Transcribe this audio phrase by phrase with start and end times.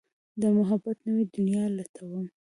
[0.41, 2.25] د محبت نوې دنيا لټوم